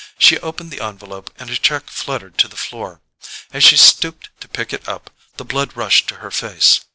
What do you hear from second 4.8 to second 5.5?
up the